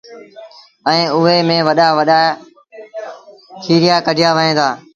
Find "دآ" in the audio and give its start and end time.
4.59-4.67